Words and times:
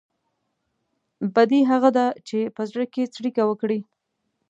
بدي 1.35 1.61
هغه 1.71 1.89
ده 1.97 2.05
چې 2.27 2.39
په 2.55 2.61
زړه 2.69 2.85
کې 2.93 3.09
څړيکه 3.15 3.43
وکړي. 3.47 3.79